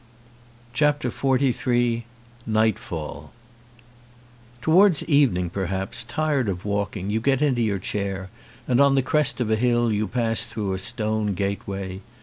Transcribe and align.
170 0.75 1.51
XLIII 1.51 2.05
NIGHTFALL 2.47 3.31
TOWARDS 4.63 5.03
evening 5.03 5.51
perhaps, 5.51 6.03
tired 6.05 6.49
of 6.49 6.65
walk 6.65 6.97
ing, 6.97 7.11
you 7.11 7.21
get 7.21 7.43
into 7.43 7.61
your 7.61 7.77
chair 7.77 8.31
and 8.67 8.81
on 8.81 8.95
the 8.95 9.03
crest 9.03 9.39
of 9.39 9.51
a 9.51 9.55
hill 9.55 9.93
you 9.93 10.07
pass 10.07 10.43
through 10.45 10.73
a 10.73 10.79
stone 10.79 11.35
gateway. 11.35 12.01